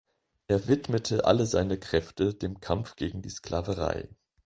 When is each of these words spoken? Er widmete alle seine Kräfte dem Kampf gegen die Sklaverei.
Er 0.47 0.67
widmete 0.67 1.25
alle 1.25 1.45
seine 1.45 1.77
Kräfte 1.77 2.33
dem 2.33 2.59
Kampf 2.59 2.95
gegen 2.95 3.21
die 3.21 3.29
Sklaverei. 3.29 4.09